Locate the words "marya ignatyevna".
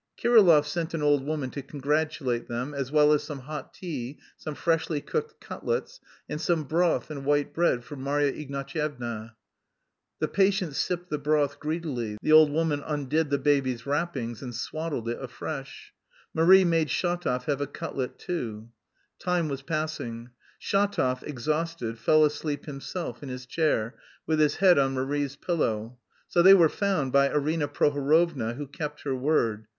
7.95-9.35